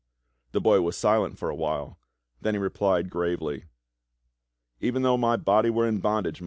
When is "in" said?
5.87-5.99